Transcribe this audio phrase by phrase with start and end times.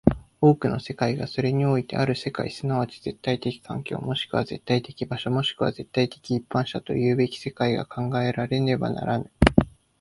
[0.41, 9.31] 多くの世界がそれにおいてある世界即ち絶対的環境、もしくは絶対的場所、もしくは絶対的一般者ともいうべき世界が考えられねばならぬ。